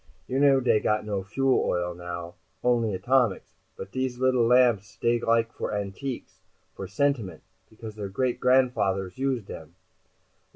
[0.25, 5.19] You know dey got no fuel oil now, only atomics, but dese little lamps dey
[5.19, 6.39] like for antiques,
[6.73, 9.75] for sentiment, because their great grandfathers used dem.